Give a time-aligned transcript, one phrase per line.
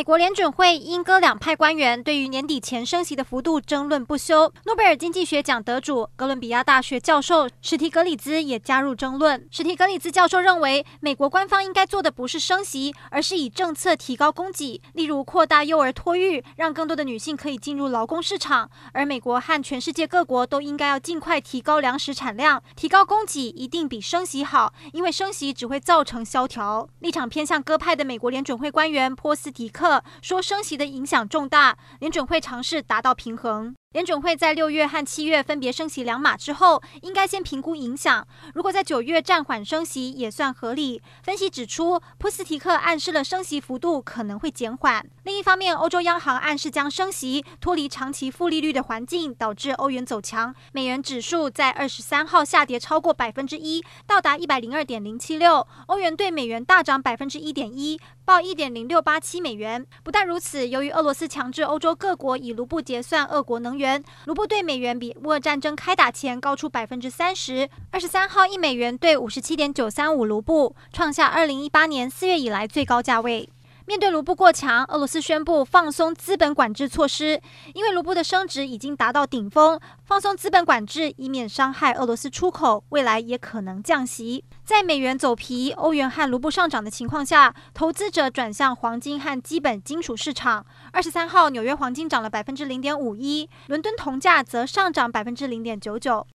[0.00, 4.50] 美国联准会鹰鸽两派官员对于年底前升息的幅度争论不休。
[4.64, 9.46] 诺贝尔经济学奖得主、哥伦比亚大学教授史提格里兹也加入争论。
[9.50, 18.70] 史提格里兹教授认为，美国官方应该做的不是升息，而是以政策提高供给，例如扩大幼儿托育，让更多的女性可以进入劳工市场。
[18.94, 26.88] 而美国和全世界各国都应该要尽快提高粮食产量，提高供给一定比升息好，因为升息只会造成萧条。
[27.00, 29.89] 立场偏向鸽派的美国联准会官员波斯迪克。
[30.20, 33.74] 说，升息的影响重大，联准会尝试达到平衡。
[33.92, 38.24] 联准会在六月和七月分别升息两码之后，应该先评估影响。
[38.54, 41.02] 如果在九月暂缓升息，也算合理。
[41.24, 45.04] 分析指出，普斯提克暗示了升息幅度可能会减缓。
[45.24, 50.54] 另一方面，欧洲央行暗示将升息，脱离长期负利率的环境，导致欧元走强。
[50.70, 55.66] 美元指数在二十三号下跌超过百分之一，到达一百零二点零七六。
[55.88, 59.84] 欧元兑美元大涨百分之一点一，报一点零六八七美元。
[60.04, 63.79] 不但如此，由于俄罗斯强制欧洲各国以卢布结算俄国能源。
[63.80, 67.68] 元卢布兑美元比乌尔战争开打前高出百分之三十。
[67.90, 73.48] 二十三号，一美元兑五十七点九三五卢布，创下二零一八年四月以来最高价位。
[73.90, 77.42] 面对卢布过强，俄罗斯宣布放松资本管制措施，
[77.74, 84.44] 因为卢布的升值已经达到顶峰，放松资本管制以免伤害俄罗斯出口，未来也可能降息。
[84.64, 90.64] 在美元走皮、欧元和卢布上涨的情况下，投资者转向黄金和基本金属市场。
[90.92, 96.24] 二十三号，纽约黄金涨了百分之零点五一，伦敦铜价则上涨百分之零点九九。